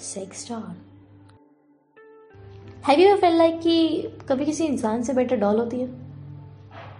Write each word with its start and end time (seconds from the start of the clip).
Sex 0.00 0.48
doll 0.48 0.76
have 2.88 3.00
you 3.00 3.16
fell 3.16 3.34
like 3.34 3.60
कि 3.60 4.02
कभी 4.28 4.44
किसी 4.44 4.64
इंसान 4.64 5.02
से 5.02 5.12
बेटर 5.12 5.36
डॉल 5.36 5.58
होती 5.58 5.80
है? 5.80 5.86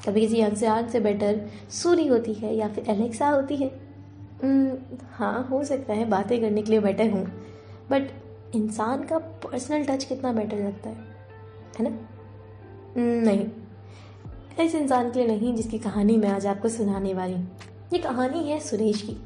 कभी 0.06 0.20
किसी 0.20 0.36
इंसान 0.36 0.88
से 0.88 1.00
बेटर 1.00 1.46
सूरी 1.70 2.06
होती 2.06 2.34
है 2.34 2.56
या 2.56 2.68
फिर 2.68 2.84
एलेक्सा 2.88 3.28
होती 3.28 3.56
है? 3.56 3.80
Hmm, 4.36 4.78
हाँ 5.10 5.48
हो 5.50 5.64
सकता 5.64 5.94
है 5.94 6.04
बातें 6.04 6.40
करने 6.40 6.62
के 6.62 6.70
लिए 6.70 6.80
बेटर 6.80 7.10
हूँ। 7.10 7.24
बट 7.90 8.10
इंसान 8.54 9.04
का 9.04 9.18
पर्सनल 9.18 9.84
टच 9.84 10.04
कितना 10.04 10.32
बेटर 10.32 10.56
लगता 10.56 10.90
है? 10.90 10.96
है 11.78 11.90
ना? 11.90 12.08
Hmm, 12.90 13.26
नहीं। 13.26 13.50
इस 14.66 14.74
इंसान 14.74 15.10
के 15.10 15.18
लिए 15.18 15.36
नहीं 15.36 15.54
जिसकी 15.54 15.78
कहानी 15.78 16.16
मैं 16.16 16.28
आज 16.28 16.46
आपको 16.46 16.68
सुनाने 16.68 17.14
वाली 17.14 17.32
हूँ। 17.32 17.56
ये 17.92 17.98
कहानी 17.98 18.50
है 18.50 18.60
सुरेश 18.60 19.02
की। 19.02 19.16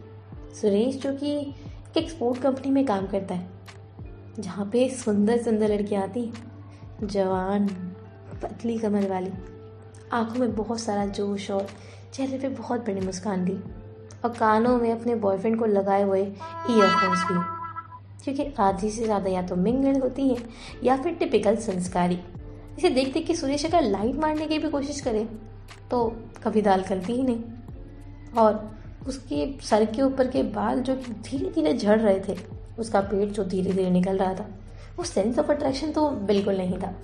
सुरेश 0.55 0.97
जो 0.97 1.17
कि 1.17 1.33
एक 1.39 1.97
एक्सपोर्ट 1.97 2.41
कंपनी 2.41 2.71
में 2.71 2.85
काम 2.85 3.07
करता 3.07 3.35
है। 3.35 3.54
जहाँ 4.41 4.65
पे 4.67 4.89
सुंदर 4.91 5.43
सुंदर 5.43 5.69
लड़कियाँ 5.69 6.03
आती, 6.03 6.31
जवान, 7.03 7.67
पतली 8.43 8.79
कमर 8.79 9.09
वाली। 9.11 9.31
आँखों 10.13 10.41
में 10.41 10.55
बहुत 10.55 10.81
सारा 10.81 11.05
जोश 11.09 11.51
और 11.51 11.67
चेहरे 12.15 12.39
पे 12.39 12.49
बहुत 12.51 12.81
बड़ी 12.81 13.01
मुस्कान 13.01 13.47
थी 13.49 13.57
और 14.25 14.31
कानों 14.31 14.77
में 14.79 14.91
अपने 14.93 15.15
बॉयफ्रेंड 15.17 15.59
को 15.59 15.67
लगाए 15.67 16.03
हुए 16.03 16.21
ईयरफोन्स 16.21 17.25
भी। 17.25 17.39
क्योंकि 18.25 18.53
आधी 18.63 18.91
से 18.91 19.05
ज़्यादा 19.05 19.31
या 19.31 19.43
तो 19.43 19.57
मिंगल 19.57 20.01
होती 20.01 20.29
हैं 20.29 20.45
या 20.85 20.97
फिर 20.97 21.15
टिपिकल 21.15 21.57
संस्कारी। 21.57 22.19
इसे 22.79 22.91
देख 22.91 23.13
देख 23.15 23.27
के 23.27 23.35
सुरेश 23.35 23.67
अगर 23.67 23.83
लाइट 23.83 24.17
मारने 24.17 24.47
की 24.47 24.59
भी 24.59 24.71
कोशिश 24.71 25.01
करे 25.01 25.25
तो 25.91 26.05
कभी 26.45 26.63
दाल 26.63 26.83
करती 26.83 27.13
ही 27.13 27.23
नहीं। 27.23 28.33
और 28.39 28.71
उसके 29.09 29.47
सर 29.63 29.85
के 29.85 30.03
ऊपर 30.03 30.29
के 30.29 30.43
बाल 30.43 30.81
जो 30.81 30.95
धीरे 30.97 31.51
धीरे 31.51 31.75
झड़ 31.75 31.99
रहे 32.01 32.21
थे 32.21 32.37
उसका 32.79 33.01
पेट 33.03 33.31
जो 33.31 33.45
धीरे 33.45 33.73
धीरे 33.73 33.91
निकल 33.91 34.19
रहा 34.19 34.35
था, 34.35 34.47
वो 34.99 35.05
सेंस 35.05 35.39
ऑफ़ 35.39 35.51
अट्रैक्शन 35.53 35.93
तो 35.93 36.09
बिल्कुल 36.27 36.57
नहीं 36.57 36.79
था। 36.79 36.95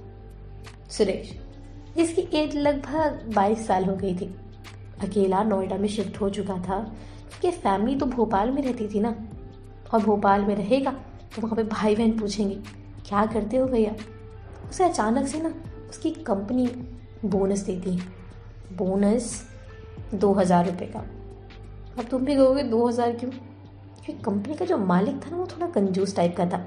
सुरेश 0.90 1.34
जिसकी 1.96 2.22
एज 2.38 2.56
लगभग 2.56 3.32
बाईस 3.34 3.66
साल 3.66 3.84
हो 3.84 3.94
गई 3.96 4.14
थी। 4.14 4.34
अकेला 5.02 5.42
नोएडा 5.42 5.76
में 5.76 5.88
शिफ्ट 5.88 6.20
हो 6.20 6.28
चुका 6.30 6.56
था, 6.58 6.78
क्योंकि 7.30 7.56
फैमिली 7.58 7.96
तो 7.96 8.06
भोपाल 8.06 8.50
में 8.50 8.62
रहती 8.62 8.88
थी 8.88 9.00
ना। 9.00 9.14
और 9.94 10.02
भोपाल 10.02 10.44
में 10.44 10.54
रहेगा 10.56 10.90
तो 11.34 11.42
वहाँ 11.42 11.56
पे 11.56 11.62
भाई 11.64 11.96
बहन 11.96 12.18
पूछेंगे, 12.18 12.54
क्या 13.08 13.24
करते 13.26 13.56
हो 13.56 13.66
भैया? 13.66 13.94
उसे 14.70 14.84
अचानक 14.84 15.26
से 15.26 15.40
ना 15.40 15.54
उसकी 15.90 16.10
कंपनी 16.26 16.66
बोनस 17.24 17.60
देती 17.60 17.94
है। 17.94 18.76
बोनस 18.76 19.32
दो 20.14 20.32
हज़ार 20.32 20.66
रुपये 20.66 20.88
का। 20.88 20.98
अब 21.98 22.04
तुम 22.10 22.24
भी 22.24 22.36
कहोगे 22.36 22.62
दो 22.64 22.86
हज़ार 22.88 23.12
क्यों? 23.14 23.30
क्योंकि 24.06 24.22
कंपनी 24.22 24.54
का 24.54 24.64
जो 24.64 24.78
मालिक 24.78 25.16
था 25.16 25.30
ना, 25.30 25.36
वो 25.36 25.46
थोड़ा 25.46 25.66
कंजूस 25.66 26.16
टाइप 26.16 26.36
का 26.36 26.46
था। 26.46 26.66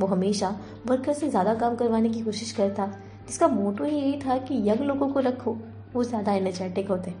वो 0.00 0.06
हमेशा 0.06 0.48
वर्कर 0.86 1.12
से 1.12 1.28
ज़्यादा 1.28 1.54
काम 1.54 1.76
करवाने 1.76 2.08
की 2.08 2.20
कोशिश 2.20 2.52
करता। 2.52 2.86
जिसका 3.26 3.48
मोटो 3.48 3.84
ही 3.84 3.96
यही 3.96 4.20
था 4.20 4.36
कि 4.38 4.62
यंग 4.68 4.80
लोगों 4.80 5.08
को 5.08 5.20
रखो, 5.20 5.56
वो 5.94 6.04
ज़्यादा 6.04 6.32
एनर्जेटिक 6.32 6.88
होते। 6.88 7.14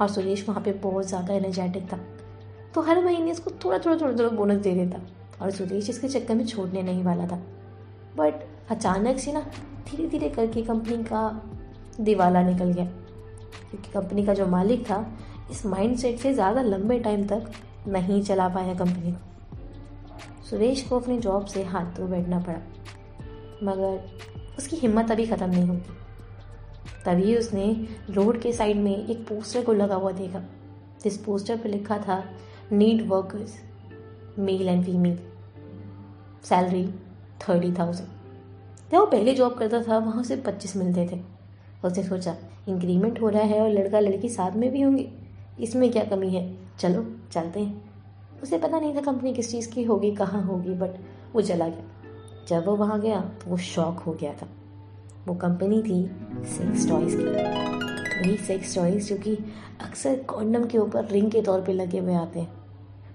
और 0.00 0.08
सुरेश 0.08 0.48
वहाँ 0.48 0.62
पे 0.62 0.72
बहुत 0.72 1.06
ज़्यादा 1.06 1.34
एनर्जेटिक 1.34 1.92
था। 1.92 1.98
तो 2.74 2.80
हर 2.80 3.04
महीने 3.04 3.30
इसको 3.30 3.50
थोड़ा 3.64 3.78
थोड़ा 3.78 3.96
थोड़ा 3.96 4.12
थोड़ा 4.12 4.28
बोनस 4.28 4.60
दे 4.62 4.74
देता। 4.74 5.00
और 5.42 5.50
सुरेश 5.50 5.90
इसके 5.90 6.08
चक्कर 6.08 6.34
में 6.34 6.46
छोड़ने 6.46 6.82
नहीं 6.82 7.04
वाला 7.04 7.26
था। 7.26 7.36
बट 8.16 8.34
अचानक 8.70 9.18
से 9.18 9.32
ना 9.32 9.40
धीरे 9.90 10.08
धीरे 10.08 10.28
करके 10.28 10.62
कंपनी 10.62 11.04
का 11.04 11.42
दिवाला 12.00 12.42
निकल 12.42 12.72
गया। 12.72 12.84
क्योंकि 13.70 13.90
कंपनी 13.92 14.24
का 14.26 14.34
जो 14.34 14.46
मालिक 14.46 14.84
था, 14.84 15.06
इस 15.50 15.64
माइंडसेट 15.66 16.18
से 16.18 16.32
ज़्यादा 16.34 16.62
लंबे 16.62 16.98
टाइम 16.98 17.26
तक 17.26 17.50
नहीं 17.86 18.22
चला 18.22 18.48
पाया 18.48 18.74
कंपनी 18.74 19.12
को। 19.12 20.44
सुरेश 20.44 20.82
को 20.82 20.98
अपनी 21.00 21.18
जॉब 21.18 21.44
से 21.44 21.62
हाथ 21.64 21.94
धो 21.96 22.06
बैठना 22.06 22.38
पड़ा, 22.40 22.58
मगर 23.64 24.56
उसकी 24.58 24.76
हिम्मत 24.76 25.10
अभी 25.10 25.26
ख़त्म 25.26 25.50
नहीं 25.50 25.66
होती 25.68 25.96
तभी 27.04 27.36
उसने 27.36 27.64
रोड 28.10 28.40
के 28.40 28.52
साइड 28.52 28.76
में 28.76 28.96
एक 28.96 29.18
पोस्टर 29.18 29.64
को 29.64 29.72
लगा 29.72 29.94
हुआ 29.94 30.10
देखा, 30.12 30.42
जिस 31.02 31.16
पोस्टर 31.16 31.56
पर 31.56 31.68
लिखा 31.68 31.98
था 31.98 32.22
need 32.72 33.06
workers 33.08 33.54
male 34.38 34.68
and 34.68 34.84
female 34.84 35.18
salary 36.44 36.86
thirty 37.40 37.72
thousand 37.72 38.08
जब 38.90 38.98
वो 38.98 39.06
पहले 39.06 39.34
जॉब 39.34 39.54
करता 39.54 39.82
था, 39.82 39.98
वहाँ 39.98 40.22
से 40.24 40.36
पच्चीस 40.38 40.76
मिलते 40.76 41.06
थे। 41.06 41.20
उसने 41.84 42.02
सोचा 42.04 42.36
इंक्रीमेंट 42.68 43.20
हो 43.22 43.28
रहा 43.28 43.42
है 43.42 43.60
और 43.60 43.70
लड़का 43.70 44.00
लड़की 44.00 44.28
साथ 44.28 44.52
में 44.52 44.70
भी 44.72 44.80
होंगे, 44.80 45.08
इसमें 45.60 45.90
क्या 45.92 46.04
कमी 46.06 46.30
है? 46.30 46.46
चलो, 46.78 47.06
चलते 47.32 47.60
हैं। 47.60 47.90
उसे 48.42 48.58
पता 48.58 48.80
नहीं 48.80 48.96
था 48.96 49.00
कंपनी 49.00 49.34
किस 49.34 49.50
चीज़ 49.50 49.70
की 49.70 49.82
होगी, 49.82 50.10
कहाँ 50.10 50.42
होगी 50.42 50.70
बट 50.70 50.90
वो 51.34 51.42
चला 51.42 51.68
गया। 51.68 51.84
जब 52.48 52.66
वो 52.66 52.76
वहाँ 52.76 53.00
गया 53.00 53.20
तो 53.20 53.50
वो 53.50 53.56
शॉक 53.56 53.98
हो 53.98 54.12
गया 54.12 54.32
था। 54.32 54.48
वो 55.26 55.34
कंपनी 55.34 55.82
थी 55.82 56.10
सेक्स 56.46 56.88
टॉयज़ 56.88 57.16
की। 57.16 57.24
वही 58.20 58.36
सेक्स 58.36 58.74
टॉयज़ 58.74 59.08
जो 59.08 59.16
कि 59.16 59.34
अक्सर 59.80 60.18
कॉन्डम 60.18 60.64
के 60.64 60.78
ऊपर 60.78 61.04
रिंग 61.04 61.30
के 61.30 61.42
तौर 61.42 61.60
पे 61.60 61.72
लगे 61.72 61.98
हुए 61.98 62.14
आते 62.14 62.40
हैं। 62.40 62.52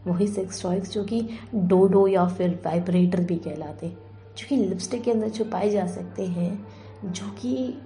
वही 0.07 0.27
सेक्स 0.27 0.63
टॉयज़ 0.63 0.89
जो 0.89 1.03
कि 1.03 1.29
डोडो 1.55 2.07
या 2.07 2.27
फिर 2.27 2.63
वाइब्रेटर 2.65 3.23
भी 3.23 3.35
कहलाते 3.35 3.85
हैं। 3.85 3.97
जो 4.37 4.47
कि 4.47 4.55
लिपस्टिक 4.55 5.03
के 5.03 5.11
अंदर 5.11 5.29
छुपाए 5.29 5.69
जा 5.69 5.87
सकते 5.87 6.25
हैं, 6.25 6.67
जो 7.05 7.25
कि 7.27 7.81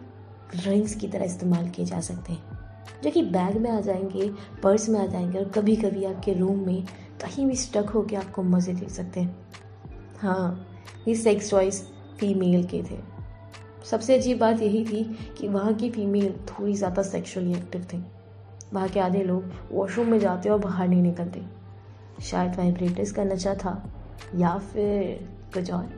रिंग्स 0.55 0.95
की 0.95 1.07
तरह 1.07 1.25
इस्तेमाल 1.25 1.69
किए 1.69 1.85
जा 1.85 2.01
सकते 2.01 2.33
हैं। 2.33 2.56
जो 3.03 3.11
कि 3.11 3.21
बैग 3.21 3.57
में 3.57 3.69
आ 3.71 3.79
जाएँगे, 3.79 4.29
पर्स 4.63 4.87
में 4.89 4.99
आ 4.99 5.05
जाएँगे 5.05 5.39
और 5.39 5.49
कभी 5.49 5.75
कभी 5.75 6.05
आपके 6.05 6.33
रूम 6.33 6.65
में 6.67 6.83
कहीं 7.21 7.45
भी 7.47 7.55
स्टक 7.55 7.89
होकर 7.89 8.15
आपको 8.15 8.43
मज़े 8.43 8.73
दे 8.73 8.89
सकते 8.89 9.19
हैं। 9.19 9.35
हाँ 10.19 10.67
ये 11.07 11.15
सेक्स 11.15 11.49
चॉइस 11.49 11.81
फीमेल 12.19 12.65
के 12.65 12.81
थे। 12.83 12.97
सबसे 13.85 14.17
अजीब 14.17 14.37
बात 14.39 14.61
यही 14.61 14.83
थी 14.85 15.03
कि 15.37 15.47
वहाँ 15.47 15.73
की 15.73 15.89
फीमेल 15.89 16.33
थोड़ी 16.49 16.73
ज़्यादा 16.73 17.01
सेक्सुअली 17.01 17.53
एक्टिव 17.53 17.83
थी। 17.83 18.03
वहाँ 18.73 18.87
के 18.89 18.99
आधे 18.99 19.23
लोग 19.23 19.51
वॉशरूम 19.71 20.07
में 20.07 20.19
जाते 20.19 20.49
और 20.49 20.59
बाहर 20.59 20.87
नहीं 20.87 21.01
निकलते। 21.01 21.41
शायद 22.21 22.55
वाइब्रेटर्स 22.55 23.11
का 23.11 23.23
नशा 23.23 23.53
था 23.55 23.81
या 24.35 24.57
फिर 24.57 25.27
कुछ 25.53 25.71
और। 25.71 25.89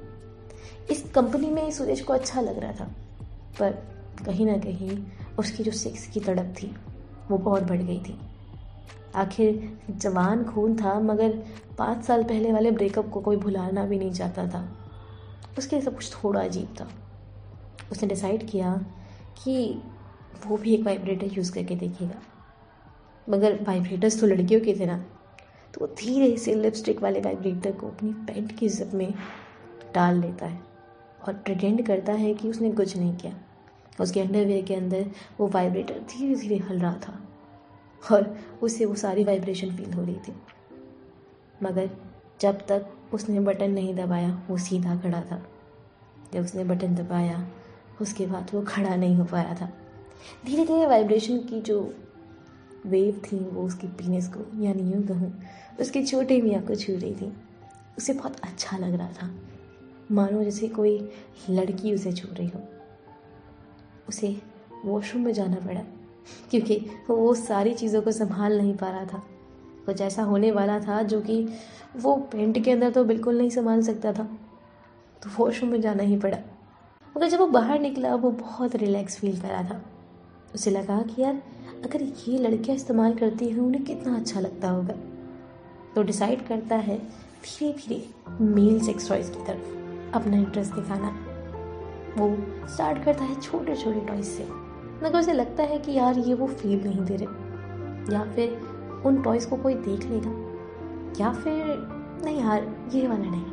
इस 0.91 1.01
कंपनी 1.15 1.49
में 1.51 1.69
सुरेश 1.71 2.01
को 2.01 2.13
अच्छा 2.13 2.41
लग 2.41 2.59
रहा 2.59 2.71
था, 2.71 2.85
पर 3.59 3.71
कहीं 4.25 4.45
ना 4.45 4.57
कहीं 4.57 4.97
उसकी 5.37 5.63
जो 5.63 5.71
सेक्स 5.71 6.07
की 6.07 6.19
तड़प 6.19 6.53
थी, 6.63 6.75
वो 7.31 7.37
बहुत 7.37 7.63
बढ़ 7.63 7.81
गई 7.81 7.99
थी। 7.99 8.19
आखिर 9.15 9.77
जवान 9.89 10.43
खून 10.43 10.75
था, 10.75 10.99
मगर 10.99 11.43
पाँच 11.77 12.03
साल 12.03 12.23
पहले 12.23 12.53
वाले 12.53 12.71
ब्रेकअप 12.71 13.09
को 13.09 13.21
कोई 13.21 13.37
भुलाना 13.37 13.85
भी 13.85 13.99
नहीं 13.99 14.11
चाहता 14.11 14.47
था। 14.47 14.77
उसके 15.57 15.75
लिए 15.75 15.85
सब 15.85 15.95
कुछ 15.95 16.13
थोड़ा 16.13 16.41
अजीब 16.41 16.75
था। 16.79 16.89
उसने 17.91 18.09
डिसाइड 18.09 18.49
किया 18.49 18.73
कि 19.43 19.81
वो 20.47 20.57
भी 20.57 20.73
एक 20.73 20.83
वाइब्रेटर 20.83 21.25
यूज़ 21.25 21.51
करके 21.53 21.75
देखेगा। 21.75 22.21
मगर 23.29 23.63
वाइब्रेटर्स 23.63 24.19
तो 24.21 24.27
लड़कियों 24.27 24.61
के 24.61 24.73
थे 24.79 24.85
ना 24.85 25.05
तो 25.73 25.81
वो 25.81 25.87
धीरे 25.87 26.37
से 26.37 26.53
लिपस्टिक 26.55 27.01
वाले 27.01 27.21
वाइब्रेटर 27.21 27.71
को 27.71 27.87
अपनी 27.87 28.13
पैंट 28.13 28.57
की 28.57 28.69
जिप 28.69 28.93
में 28.93 29.13
डाल 29.95 30.19
लेता 30.19 30.45
है 30.45 30.59
और 31.27 31.33
प्रटेंड 31.33 31.85
करता 31.85 32.13
है 32.13 32.33
कि 32.33 32.49
उसने 32.49 32.71
कुछ 32.71 32.97
नहीं 32.97 33.15
किया। 33.17 33.33
उसके 34.01 34.19
अंडरवेयर 34.19 34.65
के 34.65 34.75
अंदर 34.75 35.11
वो 35.39 35.47
वाइब्रेटर 35.47 35.99
धीरे 35.99 36.35
धीरे 36.35 36.57
हल 36.57 36.79
रहा 36.79 36.93
था। 36.93 37.25
और 38.11 38.37
उसे 38.61 38.85
वो 38.85 38.95
सारी 38.95 39.23
वाइब्रेशन 39.23 39.75
फील 39.75 39.93
हो 39.93 40.03
रही 40.03 40.15
थी। 40.15 40.35
मगर 41.63 41.89
जब 42.41 42.65
तक 42.67 42.85
उसने 43.13 43.39
बटन 43.39 43.71
नहीं 43.71 43.95
दबाया, 43.95 44.43
वो 44.49 44.57
सीधा 44.57 44.95
खड़ा 44.95 45.21
था। 45.21 45.45
जब 46.33 46.43
उसने 46.43 46.63
बटन 46.63 46.95
दबाया, 46.95 47.47
उसके 48.01 48.25
बाद 48.25 48.51
वो 48.53 48.61
खड़ा 48.61 48.95
नहीं 48.95 49.15
हो 49.15 49.25
पाया 49.25 49.57
था। 49.61 49.73
धीरे 50.45 50.65
धीरे 50.65 50.85
वाइब्रेशन 50.85 51.37
की 51.37 51.61
जो 51.61 51.93
वेव 52.85 53.21
थी, 53.25 53.39
वो 53.39 53.63
उसकी 53.63 53.87
पीनेस 53.87 54.27
को, 54.27 54.63
यानी 54.63 54.93
यूँ 54.93 55.07
कहूँ, 55.07 55.41
उसके 55.79 56.03
छोटे 56.03 56.41
मियाँ 56.41 56.61
को 56.61 56.75
छू 56.75 56.93
रही 56.93 57.15
थी। 57.15 57.33
उसे 57.97 58.13
बहुत 58.13 58.39
अच्छा 58.39 58.77
लग 58.77 58.93
रहा 58.93 59.07
था। 59.07 59.31
मानो 60.11 60.43
जैसे 60.43 60.67
कोई 60.67 61.09
लड़की 61.49 61.93
उसे 61.93 62.13
छू 62.13 62.27
रही 62.33 62.47
हो। 62.47 62.78
उसे 64.09 64.35
वॉशरूम 64.85 65.23
में 65.25 65.31
जाना 65.33 65.57
पड़ा, 65.57 65.81
क्योंकि 66.51 66.75
वो 67.09 67.33
सारी 67.33 67.73
चीज़ों 67.73 68.01
को 68.01 68.11
संभाल 68.11 68.57
नहीं 68.57 68.75
पा 68.77 68.89
रहा 68.89 69.05
था। 69.05 69.23
कुछ 69.85 70.01
ऐसा 70.01 70.23
होने 70.23 70.51
वाला 70.51 70.79
था 70.79 71.01
जो 71.03 71.19
कि 71.21 71.45
वो 71.97 72.15
पेंट 72.31 72.63
के 72.63 72.71
अंदर 72.71 72.91
तो 72.91 73.03
बिल्कुल 73.03 73.37
नहीं 73.37 73.49
संभाल 73.49 73.81
सकता 73.81 74.13
था 74.13 74.23
तो 75.21 75.29
वॉशरूम 75.37 75.71
में 75.71 75.79
जाना 75.81 76.03
ही 76.03 76.17
पड़ा। 76.17 76.37
मगर 77.15 77.29
जब 77.29 77.39
वो 77.39 77.47
बाहर 77.47 77.79
निकला, 77.79 78.15
वो 78.15 78.31
बहुत 78.31 78.75
रिलैक्स 78.75 79.19
फील 79.19 79.39
कर 79.41 79.47
रहा 79.47 79.63
था। 79.63 79.81
उसे 80.55 80.71
लगा 80.71 81.01
कि 81.01 81.21
यार, 81.21 81.41
अगर 81.85 82.01
ये 82.01 82.37
लड़कियाँ 82.37 82.75
इस्तेमाल 82.75 83.13
करती 83.13 83.49
हैं, 83.49 83.59
उन्हें 83.59 83.83
कितना 83.83 84.15
अच्छा 84.15 84.39
लगता 84.39 84.69
होगा। 84.69 84.93
तो 85.95 86.03
डिसाइड 86.03 86.47
करता 86.47 86.75
है 86.77 86.97
धीरे 86.97 87.71
धीरे 87.73 88.03
मेल 88.41 88.79
सेक्स 88.79 89.09
टॉयज़ 89.09 89.31
की 89.31 89.45
तरफ़ 89.45 90.15
अपना 90.15 90.37
इंटरेस्ट 90.37 90.73
दिखाना। 90.73 91.15
वो 92.17 92.37
स्टार्ट 92.67 93.03
करता 93.03 93.23
है 93.23 93.41
छोटे 93.41 93.75
छोटे 93.75 93.99
टॉयज 93.99 94.25
से 94.25 94.43
मगर 95.03 95.19
उसे 95.19 95.33
लगता 95.33 95.63
है 95.63 95.79
कि 95.79 95.91
यार, 95.91 96.19
ये 96.19 96.33
वो 96.33 96.47
फील 96.47 96.83
नहीं 96.83 97.05
दे 97.05 97.15
रहे। 97.15 97.49
या 98.13 98.23
फिर 98.23 98.61
उन 99.05 99.21
टॉयज़ 99.21 99.49
को 99.49 99.55
कोई 99.55 99.73
देख 99.73 100.05
लेगा। 100.05 100.31
या 101.21 101.33
फिर, 101.33 101.63
नहीं 102.25 102.39
यार, 102.39 102.75
ये 102.93 103.07
वाला 103.07 103.29
नहीं। 103.29 103.45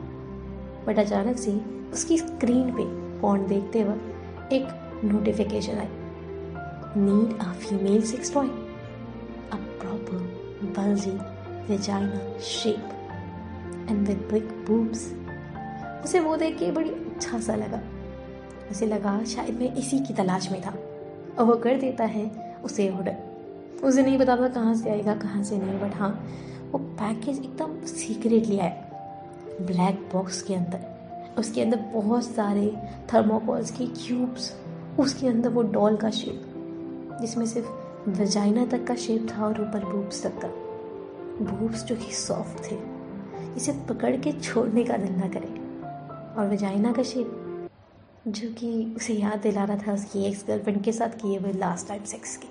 बट 0.86 0.98
अचानक 0.98 1.36
से 1.36 1.60
उसकी 1.92 2.18
स्क्रीन 2.18 2.70
पे 2.70 3.06
फ़ोन 3.20 3.46
देखते 3.46 3.84
वक्त 3.84 4.52
एक 4.52 4.68
notification 5.04 5.72
I 5.72 5.88
need 7.00 7.38
a 7.38 7.52
female 7.52 8.02
sex 8.02 8.34
toy 8.34 8.46
a 9.52 9.56
proper 9.56 10.18
bulgy 10.64 11.10
vagina 11.72 12.38
shape 12.38 12.88
and 13.90 14.08
with 14.08 14.28
big 14.32 14.44
boobs 14.66 15.14
उसे 16.04 16.20
वो 16.20 16.36
देख 16.36 16.58
के 16.58 16.70
बड़ी 16.70 16.90
अच्छा 16.90 17.38
सा 17.38 17.54
लगा। 17.54 17.80
उसे 18.70 18.86
लगा 18.86 19.24
शायद 19.24 19.58
मैं 19.60 19.74
इसी 19.74 19.98
की 19.98 20.14
तलाश 20.14 20.50
में 20.52 20.60
था। 20.62 20.74
और 21.38 21.44
वो 21.44 21.54
कर 21.54 21.78
देता 21.78 22.04
है 22.04 22.56
उसे 22.64 22.88
ऑर्डर 22.90 23.16
उसे 23.84 24.02
नहीं 24.02 24.18
पता 24.18 24.36
था 24.36 24.48
कहाँ 24.48 24.74
से 24.74 24.90
आएगा, 24.90 25.14
कहाँ 25.14 25.42
से 25.42 25.58
नहीं 25.58 25.80
बट 25.80 25.94
हाँ 25.94 26.26
वो 26.72 26.78
पैकेज 26.78 27.38
एकदम 27.38 27.86
सीक्रेटली 27.86 28.58
आया। 28.58 28.82
ब्लैक 29.62 30.08
बॉक्स 30.12 30.42
के 30.42 30.54
अंदर। 30.54 31.34
उसके 31.38 31.62
अंदर 31.62 31.78
बहुत 31.94 32.24
सारे 32.24 32.76
थर्मोकॉल्स 33.14 33.70
के 33.70 33.86
क्यूब्स 33.86 34.52
उसके 34.98 35.28
अंदर 35.28 35.48
वो 35.48 35.62
डॉल 35.62 35.96
का 35.96 36.10
शेप 36.10 37.18
जिसमें 37.20 37.46
सिर्फ़ 37.46 37.68
वजाइना 38.10 38.66
तक 38.66 38.84
का 38.84 38.94
शेप 38.94 39.26
था 39.30 39.44
और 39.46 39.60
ऊपर 39.60 39.84
बूब्स 39.84 40.22
तक 40.22 40.38
का। 40.38 40.48
बूब्स 41.44 41.84
जो 41.84 41.96
कि 41.96 42.12
सॉफ्ट 42.12 42.70
थे। 42.70 42.78
इसे 43.56 43.72
पकड़ 43.88 44.16
के 44.16 44.32
छोड़ने 44.32 44.84
का 44.84 44.96
ना 44.96 45.28
करे। 45.28 45.66
और 46.40 46.50
वजाइना 46.52 46.92
का 46.92 47.02
शेप 47.02 47.42
जो 48.28 48.48
कि 48.50 48.94
उसे 48.96 49.14
याद 49.14 49.38
दिला 49.38 49.64
रहा 49.64 49.76
था 49.76 49.92
उसकी 49.92 50.24
एक्स 50.24 50.44
गर्लफ्रेंड 50.46 50.82
के 50.84 50.92
साथ 50.92 51.08
किए 51.08 51.38
हुए 51.38 51.52
लास्ट 51.52 51.88
टाइम 51.88 52.04
सेक्स 52.04 52.36
की। 52.36 52.48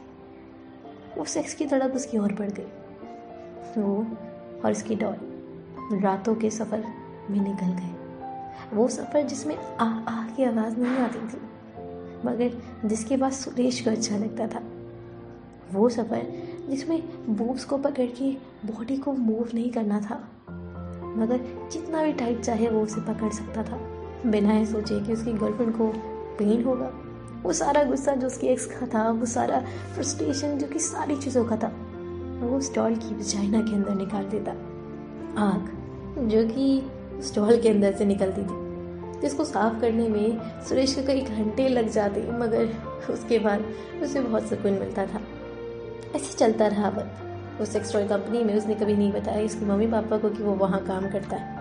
वो 1.17 1.25
सेक्स 1.25 1.53
की 1.53 1.65
तड़प 1.65 1.95
उसकी 1.95 2.17
और 2.17 2.33
बढ़ 2.33 2.51
गई। 2.51 3.81
वो 3.81 3.95
और 4.63 4.71
उसकी 4.71 4.95
डॉल 4.95 5.99
रातों 6.03 6.35
के 6.35 6.49
सफ़र 6.49 6.83
में 7.29 7.39
निकल 7.39 7.73
गए 7.73 7.93
वो 8.73 8.87
सफ़र 8.87 9.23
जिसमें 9.23 9.55
आ 9.55 9.85
आ 9.85 10.23
की 10.27 10.43
आवाज़ 10.43 10.77
नहीं 10.79 10.97
आती 10.97 11.19
थी, 11.19 11.41
मगर 12.25 12.87
जिसके 12.87 13.17
बाद 13.17 13.31
सुरेश 13.31 13.81
को 13.81 13.89
अच्छा 13.89 14.17
लगता 14.17 14.47
था। 14.47 14.61
वो 15.71 15.89
सफ़र 15.89 16.23
जिसमें 16.69 17.01
बूब्स 17.27 17.65
को 17.65 17.77
पकड़ 17.77 18.05
के 18.19 18.31
बॉडी 18.65 18.97
को 18.97 19.13
मूव 19.13 19.49
नहीं 19.53 19.69
करना 19.71 19.99
था, 20.01 20.15
मगर 21.17 21.69
जितना 21.71 22.03
भी 22.03 22.13
टाइट 22.13 22.39
चाहे 22.41 22.69
वो 22.69 22.81
उसे 22.81 23.01
पकड़ 23.01 23.31
सकता 23.31 23.63
था। 23.63 23.81
बिना 24.25 24.51
ही 24.51 24.65
सोचे 24.65 24.99
कि 24.99 25.13
उसकी 25.13 25.33
गर्लफ्रेंड 25.33 25.77
को 25.77 25.87
पेन 26.39 26.63
होगा। 26.63 26.91
वो 27.43 27.53
सारा 27.53 27.83
गुस्सा 27.83 28.15
जो 28.15 28.27
उसकी 28.27 28.47
एक्स 28.47 28.65
का 28.65 28.87
था, 28.87 29.11
वो 29.11 29.25
सारा 29.25 29.59
फ्रस्ट्रेशन 29.95 30.57
जो 30.57 30.67
कि 30.67 30.79
सारी 30.79 31.15
चीज़ों 31.15 31.45
का 31.45 31.57
था, 31.57 31.67
वो 32.47 32.61
स्टॉल 32.61 32.95
की 32.95 33.23
चाइना 33.23 33.61
के 33.61 33.75
अंदर 33.75 33.95
निकाल 33.95 34.23
देता। 34.23 34.51
आग, 35.41 35.71
जो 36.19 36.47
कि 36.47 36.91
स्टॉल 37.21 37.61
के 37.61 37.69
अंदर 37.69 37.93
से 37.93 38.05
निकलती 38.05 38.41
थी, 38.41 38.65
जिसको 39.21 39.43
साफ़ 39.43 39.81
करने 39.81 40.09
में 40.09 40.41
सुरेश 40.63 40.95
के 40.95 41.01
कई 41.01 41.21
घंटे 41.21 41.67
लग 41.67 41.89
जाते, 41.89 42.31
मगर 42.31 42.69
उसके 43.09 43.39
बाद 43.39 43.65
उसे 44.03 44.21
बहुत 44.21 44.43
सुकून 44.43 44.71
मिलता 44.71 45.05
था। 45.05 45.21
ऐसे 46.15 46.37
चलता 46.37 46.67
रहा 46.67 46.89
वक्त। 46.89 47.21
उस 47.61 47.69
सेक्स 47.69 47.93
टॉय 47.93 48.07
कंपनी 48.07 48.43
में 48.43 48.57
उसने 48.57 48.75
कभी 48.75 48.93
नहीं 48.93 49.13
बताया 49.13 49.45
उसकी 49.45 49.65
मम्मी 49.65 49.87
पापा 49.87 50.17
को 50.17 50.29
कि 50.29 50.43
वो 50.43 50.53
वहाँ 50.53 50.85
काम 50.85 51.09
करता 51.09 51.35
है। 51.35 51.54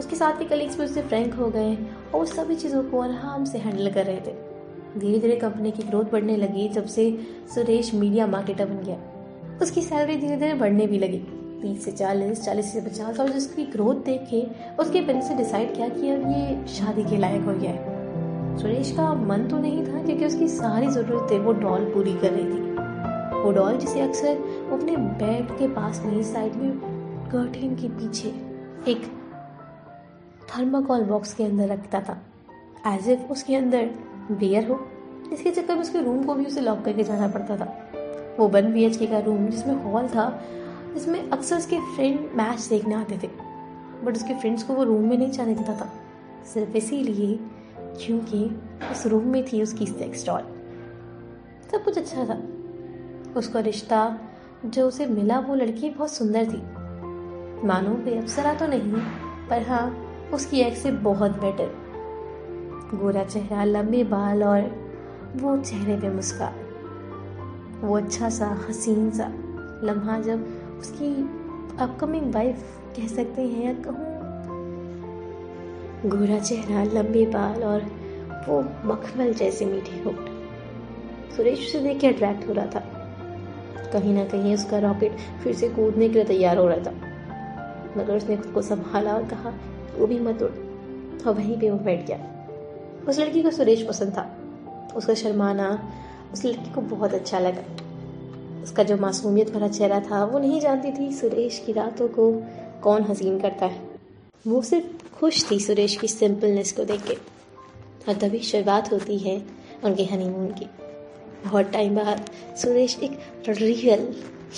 उसके 0.00 0.16
साथ 0.16 0.38
के 0.38 0.44
कलीग्स 0.44 0.76
भी 0.78 0.84
उससे 0.84 1.02
फ्रैंक 1.02 1.34
हो 1.34 1.48
गए 1.50 1.76
और 2.14 2.26
सभी 2.26 2.54
चीज़ों 2.56 2.82
को 2.82 3.00
आराम 3.00 3.44
से 3.44 3.58
हैंडल 3.58 3.90
कर 3.90 4.06
रहे 4.06 4.20
थे। 4.20 4.32
धीरे 4.98 5.18
धीरे 5.18 5.36
कंपनी 5.36 5.70
की 5.70 5.82
ग्रोथ 5.82 6.04
बढ़ने 6.04 6.36
लगी 6.36 6.68
जब 6.68 6.86
से 6.86 7.04
सुरेश 7.54 7.92
मीडिया 7.94 8.26
मार्केटर 8.26 8.66
बन 8.66 8.82
गया। 8.84 8.96
उसकी 9.62 9.82
सैलरी 9.82 10.16
धीरे 10.16 10.36
धीरे 10.36 10.54
बढ़ने 10.54 10.86
भी 10.86 10.98
लगी। 10.98 11.18
तीस 11.62 11.84
से 11.84 11.92
चालीस 11.92 12.44
चालीस 12.44 12.72
से 12.72 12.80
पचास, 12.80 13.20
और 13.20 13.28
जिसकी 13.28 13.64
ग्रोथ 13.66 13.94
देख 14.04 14.26
के 14.30 14.42
उसके 14.82 15.00
पेरेंट्स 15.00 15.30
ने 15.30 15.36
डिसाइड 15.36 15.74
किया 15.74 15.88
कि 15.88 16.10
अब 16.10 16.30
ये 16.30 16.66
शादी 16.74 17.04
के 17.04 17.16
लायक 17.16 17.42
हो 17.42 17.52
गया 17.52 17.70
है। 17.70 18.58
सुरेश 18.58 18.90
का 18.92 19.12
मन 19.14 19.46
तो 19.48 19.58
नहीं 19.58 19.84
था 19.86 20.02
क्योंकि 20.02 20.26
उसकी 20.26 20.48
सारी 20.48 20.88
ज़रूरतें 20.88 21.38
वो 21.38 21.52
डॉल 21.60 21.84
पूरी 21.84 22.14
कर 22.14 22.30
रही 22.30 22.44
थी। 22.44 23.42
वो 23.44 23.52
डॉल 23.52 23.76
जिसे 23.76 24.00
अक्सर 24.00 24.36
अपने 24.72 24.96
बेड 24.96 25.56
के 25.58 25.68
पास 25.74 26.02
नहीं 26.06 26.22
साइड 26.22 26.56
में 26.56 26.70
कर्टेन 27.32 27.76
के 27.76 27.88
पीछे 27.90 28.28
एक 28.90 29.02
थर्माकोल 30.56 31.02
बॉक्स 31.02 31.34
के 31.34 31.44
अंदर 31.44 31.68
रखता 31.68 32.00
था। 32.00 32.22
एज 32.94 33.08
इफ़ 33.08 33.20
उसके 33.20 33.56
अंदर 33.56 33.90
बियर 34.32 34.68
हो, 34.68 34.88
इसके 35.32 35.50
चक्कर 35.50 35.74
में 35.74 35.82
उसके 35.82 36.00
रूम 36.00 36.24
को 36.24 36.34
भी 36.34 36.44
उसे 36.44 36.60
लॉक 36.60 36.84
करके 36.84 37.02
जाना 37.02 37.28
पड़ता 37.28 37.56
था। 37.56 37.90
वो 38.38 38.48
वन 38.48 38.72
बी 38.72 38.84
एच 38.84 38.96
के 38.96 39.06
का 39.06 39.18
रूम 39.18 39.48
जिसमें 39.48 39.74
हॉल 39.74 40.08
था, 40.08 40.42
जिसमें 40.94 41.30
अक्सर 41.30 41.56
उसके 41.56 41.78
फ्रेंड 41.96 42.20
मैच 42.34 42.60
देखने 42.60 42.94
आते 42.94 43.18
थे। 43.22 43.28
बट 44.04 44.16
उसके 44.16 44.34
फ्रेंड्स 44.34 44.62
को 44.62 44.74
वो 44.74 44.84
रूम 44.84 45.02
में 45.02 45.18
नहीं 45.18 45.30
जाने 45.30 45.54
देता 45.54 45.74
था। 45.74 45.92
सिर्फ़ 46.54 46.76
इसीलिए 46.76 47.38
क्योंकि 47.80 48.60
उस 48.90 49.06
रूम 49.06 49.24
में 49.24 49.44
थी 49.44 49.62
उसकी 49.62 49.86
सेक्स 49.86 50.26
डॉल 50.26 50.42
सब 51.72 51.84
कुछ 51.84 51.98
अच्छा 51.98 52.24
था। 52.24 52.42
उसका 53.36 53.60
रिश्ता, 53.60 54.18
जो 54.66 54.88
उसे 54.88 55.06
मिला, 55.06 55.38
वो 55.38 55.54
लड़की 55.54 55.90
बहुत 55.90 56.12
सुंदर 56.12 56.44
थी। 56.44 56.62
मानो 57.66 57.94
कोई 57.94 58.54
तो 58.54 58.66
नहीं, 58.66 58.92
पर 59.48 59.62
हाँ 59.62 60.06
उसकी 60.34 60.60
एक्स 60.60 60.82
से 60.82 60.90
बहुत 60.90 61.30
बेटर 61.30 61.70
गोरा 62.94 63.24
चेहरा, 63.24 63.64
लंबे 63.64 64.04
बाल 64.04 64.44
और 64.44 64.60
वो 65.36 65.56
चेहरे 65.56 65.96
पे 65.96 66.10
मुस्कान। 66.10 66.54
वो 67.80 67.96
अच्छा 67.96 68.28
सा, 68.28 68.60
हसीन 68.68 69.10
सा 69.10 69.32
लम्हा 69.84 70.20
जब 70.20 70.46
उसकी 70.80 71.14
अपकमिंग 71.78 72.34
वाइफ 72.34 72.56
कह 72.96 73.06
सकते 73.06 73.42
हैं 73.42 73.64
या 73.64 73.72
कहूँ। 73.72 74.10
गोरा 76.10 76.38
चेहरा, 76.38 76.82
लंबे 76.84 77.26
बाल 77.26 77.64
और 77.64 77.82
वो 78.48 78.60
मखमल 78.62 79.32
जैसे 79.32 79.64
मीठे 79.64 80.02
होठ। 80.02 80.28
सुरेश 81.32 81.66
उसे 81.66 81.80
देख 81.80 82.00
के 82.00 82.06
अट्रैक्ट 82.06 82.48
हो 82.48 82.52
रहा 82.52 82.66
था। 82.66 82.80
कहीं 83.92 84.14
ना 84.14 84.24
कहीं 84.24 84.54
उसका 84.54 84.78
रॉकेट 84.78 85.16
फिर 85.44 85.54
से 85.54 85.68
कूदने 85.68 86.08
के 86.08 86.14
लिए 86.14 86.24
तैयार 86.24 86.58
हो 86.58 86.68
रहा 86.68 86.78
था। 86.78 86.94
मगर 87.96 88.16
उसने 88.16 88.36
खुद 88.36 88.52
को 88.52 88.62
संभाला 88.62 89.14
और 89.14 89.24
कहा 89.24 89.52
वो 89.98 90.06
भी 90.06 90.18
मत 90.18 90.42
उड़। 90.42 90.50
और 91.26 91.34
वहीं 91.34 91.60
पे 91.60 91.70
वो 91.70 91.78
बैठ 91.78 92.06
गया। 92.06 92.36
उस 93.08 93.18
लड़की 93.18 93.42
को 93.42 93.50
सुरेश 93.50 93.82
पसंद 93.82 94.12
था। 94.12 94.36
उसका 94.96 95.14
शर्माना, 95.14 95.92
उस 96.32 96.44
लड़की 96.44 96.72
को 96.72 96.80
बहुत 96.80 97.14
अच्छा 97.14 97.38
लगा। 97.38 97.62
उसका 98.62 98.82
जो 98.82 98.96
मासूमियत 98.96 99.50
भरा 99.50 99.68
चेहरा 99.68 100.00
था, 100.00 100.24
वो 100.24 100.38
नहीं 100.38 100.60
जानती 100.60 100.92
थी 100.92 101.12
सुरेश 101.12 101.62
की 101.66 101.72
रातों 101.72 102.08
को 102.08 102.42
कौन 102.82 103.02
हसीन 103.02 103.40
करता 103.40 103.66
है। 103.66 103.90
वो 104.46 104.62
सिर्फ़ 104.62 105.14
खुश 105.14 105.50
थी 105.50 105.60
सुरेश 105.60 105.96
की 105.96 106.08
सिंपलनेस 106.08 106.72
को 106.72 106.84
देख 106.84 107.02
के। 107.02 107.14
और 108.08 108.14
तभी 108.14 108.38
शुरुआत 108.38 108.92
होती 108.92 109.18
है 109.18 109.42
उनके 109.84 110.04
हनीमून 110.04 110.46
की। 110.46 110.66
बहुत 111.44 111.70
टाइम 111.70 111.96
बाद 111.96 112.30
सुरेश 112.56 112.98
एक 113.02 113.20
रियल 113.48 114.14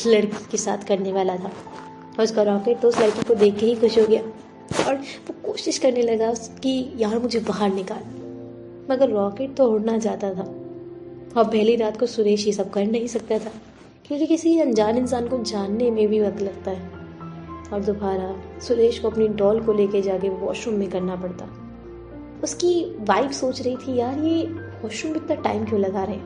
लड़की 0.06 0.46
के 0.50 0.56
साथ 0.56 0.78
करने 0.88 1.12
वाला 1.12 1.36
था। 1.36 1.52
और 2.18 2.22
उसका 2.22 2.42
रॉकेट 2.42 2.80
तो 2.80 2.88
उस 2.88 2.98
लड़की 2.98 3.22
को 3.22 3.34
देख 3.34 3.58
के 3.58 3.66
ही 3.66 3.74
खुश 3.74 3.98
हो 3.98 4.06
गया। 4.06 4.22
और 4.88 4.94
वो 4.94 5.34
कोशिश 5.44 5.78
करने 5.78 6.02
लगा 6.02 6.32
कि 6.62 6.92
यार 6.96 7.18
मुझे 7.18 7.40
बाहर 7.40 7.74
निकाल। 7.74 8.04
मगर 8.90 9.10
रॉकेट 9.10 9.54
तो 9.54 9.66
उड़ना 9.66 9.98
चाहता 9.98 10.34
था। 10.34 10.42
और 11.36 11.44
पहली 11.44 11.76
रात 11.76 11.96
को 11.96 12.06
सुरेश 12.06 12.46
ये 12.46 12.52
सब 12.52 12.70
कर 12.70 12.86
नहीं 12.86 13.06
सकता 13.06 13.38
था, 13.38 13.52
क्योंकि 14.06 14.26
किसी 14.26 14.58
अनजान 14.58 14.98
इंसान 14.98 15.28
को 15.28 15.38
जानने 15.38 15.90
में 15.90 16.08
भी 16.08 16.20
वक्त 16.20 16.42
लगता 16.42 16.70
है। 16.70 16.90
और 17.72 17.80
दोबारा 17.80 18.60
सुरेश 18.60 18.98
को 18.98 19.10
अपनी 19.10 19.28
डॉल 19.28 19.60
को 19.60 19.72
लेके 19.72 20.02
जाके 20.02 20.28
वॉशरूम 20.28 20.76
में 20.76 20.90
करना 20.90 21.16
पड़ता। 21.16 21.48
उसकी 22.44 22.84
वाइफ 23.00 23.30
सोच 23.30 23.62
रही 23.62 23.76
थी, 23.76 23.96
यार 23.96 24.18
ये 24.18 24.44
वॉशरूम 24.82 25.16
इतना 25.16 25.34
टाइम 25.34 25.64
क्यों 25.64 25.80
लगा 25.80 26.04
रहे 26.04 26.16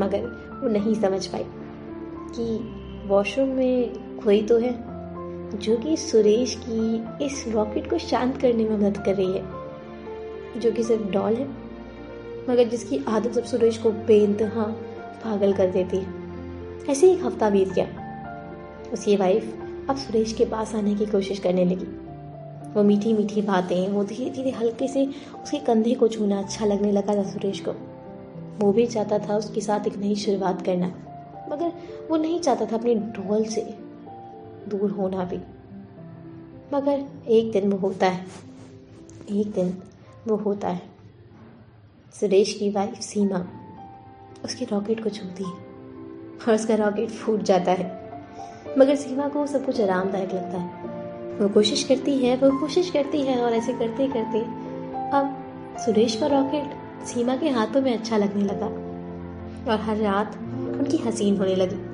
मगर 0.00 0.26
वो 0.62 0.68
नहीं 0.68 0.94
समझ 0.94 1.26
पाई 1.26 1.44
कि 2.34 2.44
वॉशरूम 3.08 3.48
में 3.48 3.92
कोई 4.20 4.42
तो 4.42 4.58
है। 4.58 4.91
जो 5.54 5.76
कि 5.76 5.96
सुरेश 5.96 6.54
की 6.68 7.24
इस 7.24 7.44
रॉकेट 7.48 7.90
को 7.90 7.98
शांत 7.98 8.36
करने 8.36 8.64
में 8.64 8.76
मदद 8.76 8.98
कर 8.98 9.14
रही 9.14 9.32
है, 9.32 10.60
जो 10.60 10.72
कि 10.72 10.82
सिर्फ़ 10.82 11.02
डॉल 11.02 11.34
है, 11.34 11.48
मगर 12.50 12.68
जिसकी 12.68 13.04
आदत 13.08 13.38
अब 13.38 13.44
सुरेश 13.44 13.78
को 13.78 13.90
बेनतहा 13.90 14.64
पागल 15.24 15.52
कर 15.52 15.70
देती 15.70 15.96
है। 15.96 16.06
ऐसे 16.88 17.12
एक 17.12 17.24
हफ़्ता 17.24 17.50
बीत 17.50 17.68
गया। 17.68 17.86
उसकी 18.92 19.16
वाइफ 19.16 19.54
अब 19.90 19.96
सुरेश 19.96 20.32
के 20.32 20.44
पास 20.44 20.74
आने 20.74 20.94
की 20.94 21.06
कोशिश 21.06 21.38
करने 21.38 21.64
लगी। 21.64 21.86
वो 22.72 22.82
मीठी 22.82 23.12
मीठी 23.12 23.42
बातें, 23.42 23.88
वो 23.88 24.04
धीरे 24.04 24.30
धीरे 24.30 24.50
हल्के 24.50 24.88
से 24.88 25.06
उसके 25.44 25.58
कंधे 25.58 25.94
को 25.94 26.08
छूना 26.08 26.38
अच्छा 26.38 26.66
लगने 26.66 26.92
लगा 26.92 27.14
था 27.14 27.22
सुरेश 27.22 27.60
को। 27.60 27.72
वो 28.58 28.72
भी 28.72 28.86
चाहता 28.86 29.18
था 29.18 29.36
उसके 29.36 29.60
साथ 29.60 29.86
एक 29.86 29.96
नई 29.96 30.14
शुरुआत 30.14 30.64
करना, 30.66 30.86
मगर 31.52 31.72
वो 32.10 32.16
नहीं 32.16 32.40
चाहता 32.40 32.66
था 32.66 32.76
अपनी 32.76 32.94
डॉल 32.94 33.44
से 33.44 33.91
दूर 34.76 34.90
होना 34.90 35.24
भी। 35.24 35.38
मगर 36.74 37.04
एक 37.28 37.52
दिन 37.52 37.72
वो 37.72 37.78
होता 37.78 38.06
है। 38.06 38.26
एक 39.30 39.50
दिन 39.50 39.82
वो 40.28 40.36
होता 40.36 40.68
है। 40.68 40.82
सुरेश 42.20 42.52
की 42.52 42.70
वाइफ 42.70 43.00
सीमा, 43.00 43.46
उसके 44.44 44.64
रॉकेट 44.64 45.02
को 45.04 45.10
छूती 45.10 45.44
है 45.44 45.52
और 46.48 46.54
उसका 46.54 46.74
रॉकेट 46.74 47.08
फूट 47.08 47.42
जाता 47.42 47.72
है। 47.72 48.02
मगर 48.78 48.94
सीमा 48.94 49.28
को 49.28 49.46
सब 49.46 49.66
कुछ 49.66 49.80
आरामदायक 49.80 50.32
लगता 50.34 50.58
है। 50.58 50.82
वो 51.32 51.48
कोशिश 51.48 51.84
करती 51.84 52.18
है, 52.18 52.36
वो 52.36 52.60
कोशिश 52.60 52.90
करती 52.90 53.20
है 53.20 53.42
और 53.42 53.52
ऐसे 53.52 53.72
करते 53.72 54.08
करते 54.08 54.40
अब 55.10 55.38
सुरेश 55.84 56.16
का 56.16 56.26
रॉकेट 56.26 56.70
सीमा 57.06 57.36
के 57.36 57.48
हाथों 57.48 57.82
में 57.82 57.98
अच्छा 57.98 58.16
लगने 58.16 58.44
लगा 58.44 58.66
और 59.72 59.80
हर 59.80 59.96
रात 59.96 60.36
उनकी 60.80 60.96
हसीन 60.96 61.36
होने 61.36 61.54
लगी। 61.56 61.92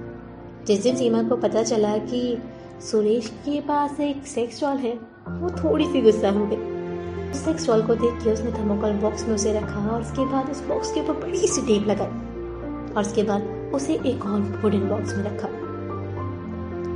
जिस 0.64 0.82
दिन 0.82 0.96
सीमा 0.96 1.22
को 1.22 1.36
पता 1.36 1.62
चला 1.62 1.98
कि 1.98 2.42
सुरेश 2.80 3.26
के 3.44 3.60
पास 3.60 3.98
एक 4.00 4.26
सेक्स 4.26 4.60
डॉल 4.60 4.76
है। 4.76 4.92
वो 5.30 5.48
थोड़ी 5.52 5.84
सी 5.84 6.00
गुस्सा 6.00 6.30
हो 6.30 6.44
गई। 6.46 7.32
सेक्स 7.34 7.66
डॉल 7.66 7.82
को 7.82 7.94
देख 7.94 8.22
के 8.24 8.32
उसने 8.32 8.50
थर्मोकॉल 8.52 8.92
बॉक्स 8.92 9.26
में 9.28 9.34
उसे 9.34 9.52
रखा 9.52 9.80
और 9.86 10.00
उसके 10.00 10.24
बाद 10.24 10.50
उस 10.50 10.66
बॉक्स 10.66 10.92
के 10.92 11.00
ऊपर 11.00 11.12
बड़ी 11.12 11.46
सी 11.46 11.62
टेप 11.62 11.88
लगाई 11.88 12.92
और 12.94 13.00
उसके 13.00 13.22
बाद 13.22 13.72
उसे 13.74 13.94
एक 14.06 14.24
और 14.26 14.40
वुडन 14.62 14.88
बॉक्स 14.88 15.16
में 15.16 15.24
रखा। 15.24 15.48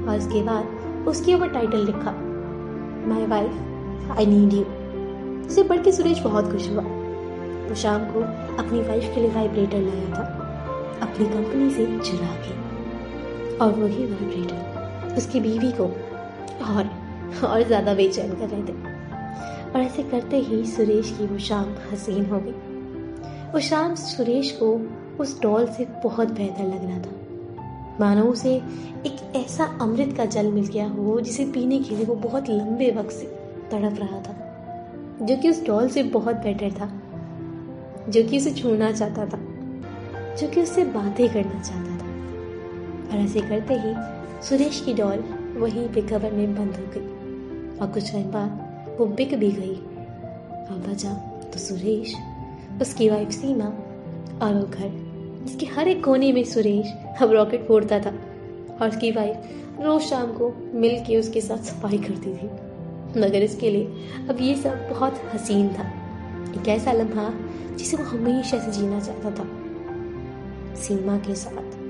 और 0.03 0.19
उसके 0.19 0.43
बाद 0.43 1.07
उसके 1.09 1.35
ऊपर 1.35 1.49
टाइटल 1.49 1.85
लिखा 1.87 2.13
my 3.09 3.27
wife 3.27 4.19
I 4.19 4.27
need 4.27 4.53
you 4.53 4.65
इसे 5.47 5.63
पढ़ 5.63 5.83
के 5.83 5.93
सुरेश 5.93 6.19
बहुत 6.19 6.53
खुश 6.53 6.69
हुआ। 6.71 6.83
वो 6.83 7.75
शाम 7.75 8.05
को 8.05 8.21
अपनी 8.63 8.81
वाइफ 8.81 9.15
के 9.15 9.21
लिए 9.21 9.31
वाइब्रेटर 9.31 9.79
लाया 9.79 10.11
था, 10.11 10.25
अपनी 11.03 11.27
कंपनी 11.27 11.71
से 11.71 11.87
चुरा 11.87 12.35
के, 12.45 13.57
और 13.59 13.73
वही 13.73 14.07
वाइब्रेटर 14.07 14.71
उसकी 15.17 15.41
बीवी 15.41 15.71
को 15.71 15.85
और 16.67 16.91
और 17.45 17.63
ज़्यादा 17.63 17.95
बेचैन 17.95 18.31
कर 18.31 18.49
रहे 18.49 18.63
थे। 18.63 18.73
और 19.71 19.81
ऐसे 19.81 20.03
करते 20.03 20.39
ही 20.39 20.65
सुरेश 20.67 21.15
की 21.19 21.27
वो 21.27 21.39
शाम 21.39 21.75
हसीन 21.93 22.25
हो 22.27 22.39
गई। 22.39 23.51
वो 23.53 23.61
शाम 23.61 23.95
सुरेश 23.95 24.51
को 24.63 24.71
उस 25.23 25.41
डॉल 25.41 25.67
से 25.67 25.87
बहुत 26.05 26.29
बेहतर 26.29 26.65
लग 26.65 26.85
रहा 26.85 26.99
था। 26.99 27.21
मानो 28.01 28.23
उसे 28.25 28.55
एक 29.07 29.33
ऐसा 29.37 29.65
अमृत 29.81 30.17
का 30.17 30.25
जल 30.25 30.51
मिल 30.53 30.67
गया 30.67 30.87
हो, 30.89 31.21
जिसे 31.21 31.45
पीने 31.45 31.79
के 31.79 31.97
लिए 31.97 32.05
वो 32.05 32.15
बहुत 32.15 32.49
लंबे 32.51 32.91
वक्त 32.91 33.11
से 33.11 33.27
तड़प 33.73 33.99
रहा 33.99 34.21
था, 34.21 34.37
जो 35.23 35.37
कि 35.37 35.51
उस 35.51 35.65
डॉल 35.67 35.89
से 35.89 36.03
बहुत 36.03 36.37
बेटर 36.37 36.71
था, 36.71 36.91
जो 38.09 38.23
कि 38.23 38.39
उसे 38.39 38.51
छूना 38.51 38.93
चाहता 38.93 39.27
था, 39.27 39.39
जो 40.37 40.49
कि 40.49 40.63
उससे 40.63 40.85
बातें 40.85 41.29
करना 41.29 41.61
चाहता 41.61 41.97
था। 41.97 42.11
और 43.09 43.25
ऐसे 43.25 43.41
करते 43.41 43.75
ही 43.75 43.95
सुरेश 44.49 44.81
की 44.81 44.93
डॉल 44.95 45.19
वहीं 45.57 45.89
पे 45.89 46.01
कवर 46.03 46.33
में 46.33 46.55
बंद 46.55 46.77
हो 46.77 46.85
गई 46.95 47.79
और 47.79 47.87
कुछ 47.87 48.11
टाइम 48.13 48.31
बाद 48.31 48.97
वो 48.99 49.07
बिक 49.07 49.35
भी 49.35 49.51
गई। 49.51 49.75
और 49.75 50.79
बचा 50.89 51.13
तो 51.53 51.59
सुरेश, 51.59 52.15
उसकी 52.83 53.09
वाइफ 53.09 53.31
सीमा 53.31 53.65
और 54.43 54.55
वो 54.55 54.63
घर, 54.63 54.91
जिसके 55.45 55.67
हर 55.67 55.89
एक 55.89 56.05
कोने 56.05 56.33
में 56.33 56.43
सुरेश 56.45 56.93
अब 57.23 57.33
रॉकेट 57.33 57.67
फोड़ता 57.69 57.99
था 57.99 58.11
और 58.81 58.89
उसकी 58.89 59.11
वाइफ 59.11 59.81
रोज 59.81 60.03
शाम 60.03 60.33
को 60.33 60.53
मिल 60.75 60.99
के 61.05 61.17
उसके 61.17 61.41
साथ 61.41 61.65
सफ़ाई 61.65 61.99
करती 61.99 62.35
थी। 62.35 62.47
मगर 63.21 63.43
इसके 63.43 63.71
लिए 63.71 64.09
अब 64.31 64.41
ये 64.41 64.55
सब 64.55 64.89
बहुत 64.91 65.21
हसीन 65.35 65.69
था। 65.69 65.87
एक 66.53 66.69
ऐसा 66.69 66.93
लम्हा 66.93 67.31
जिसे 67.77 67.97
वो 67.97 68.05
हमेशा 68.05 68.59
से 68.59 68.73
जीना 68.73 69.01
चाहता 69.01 69.31
था। 69.31 69.47
सीमा 70.77 71.17
के 71.19 71.35
साथ 71.35 71.81